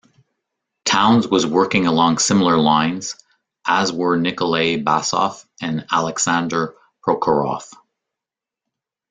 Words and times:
Townes 0.83 1.27
was 1.27 1.45
working 1.45 1.85
along 1.85 2.17
similar 2.17 2.57
lines, 2.57 3.15
as 3.67 3.93
were 3.93 4.17
Nikolay 4.17 4.77
Basov 4.81 5.45
and 5.61 5.81
Aleksandr 5.91 6.73
Prokhorov. 7.05 7.71